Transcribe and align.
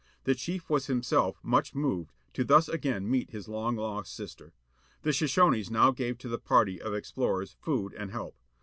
The 0.23 0.33
chief 0.33 0.67
was 0.67 0.87
himself 0.87 1.37
much 1.43 1.75
moved, 1.75 2.11
to 2.33 2.43
thus 2.43 2.67
again 2.67 3.07
meet 3.07 3.29
his 3.29 3.47
long 3.47 3.75
lost 3.75 4.11
sister. 4.11 4.51
The 5.03 5.13
Shoshones 5.13 5.69
now 5.69 5.91
gave 5.91 6.17
to 6.17 6.27
the 6.27 6.39
party 6.39 6.81
of 6.81 6.95
ex 6.95 7.11
plorers 7.11 7.53
food 7.61 7.93
and 7.93 8.09
help. 8.09 8.35